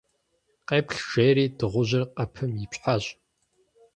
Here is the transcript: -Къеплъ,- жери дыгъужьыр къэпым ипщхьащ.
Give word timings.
-Къеплъ,- 0.67 0.99
жери 1.11 1.45
дыгъужьыр 1.57 2.03
къэпым 2.15 2.51
ипщхьащ. 2.63 3.03